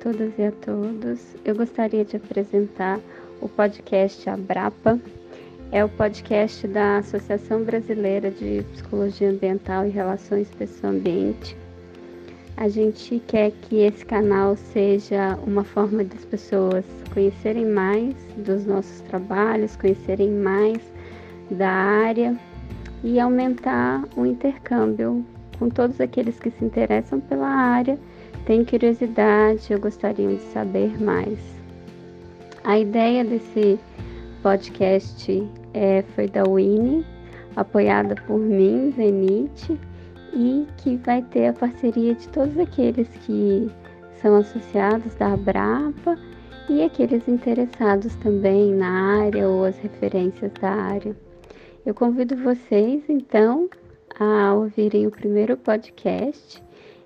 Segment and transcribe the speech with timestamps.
[0.00, 1.20] todas e a todos.
[1.44, 3.00] Eu gostaria de apresentar
[3.40, 4.98] o podcast Abrapa.
[5.72, 11.56] É o podcast da Associação Brasileira de Psicologia Ambiental e Relações Pessoa-Ambiente.
[12.56, 19.00] A gente quer que esse canal seja uma forma das pessoas conhecerem mais dos nossos
[19.02, 20.78] trabalhos, conhecerem mais
[21.50, 22.38] da área
[23.02, 25.24] e aumentar o intercâmbio
[25.58, 27.98] com todos aqueles que se interessam pela área
[28.46, 31.38] tem curiosidade ou gostariam de saber mais.
[32.64, 33.78] A ideia desse
[34.42, 37.04] podcast é, foi da Winnie,
[37.56, 39.78] apoiada por mim, Zenite,
[40.32, 43.70] e que vai ter a parceria de todos aqueles que
[44.20, 46.18] são associados da Abrapa
[46.68, 51.14] e aqueles interessados também na área ou as referências da área.
[51.84, 53.68] Eu convido vocês, então,
[54.18, 56.62] a ouvirem o primeiro podcast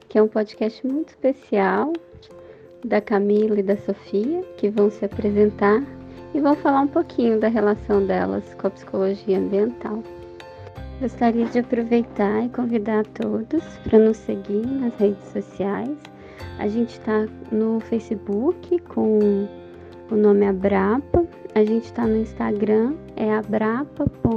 [0.08, 1.92] que é um podcast muito especial
[2.84, 5.82] da Camila e da Sofia, que vão se apresentar
[6.34, 10.02] e vão falar um pouquinho da relação delas com a psicologia ambiental.
[11.00, 15.96] Gostaria de aproveitar e convidar a todos para nos seguir nas redes sociais.
[16.58, 19.46] A gente está no Facebook com
[20.10, 21.24] o nome Abrapa.
[21.54, 24.28] A gente está no Instagram, é abrapa.rpa.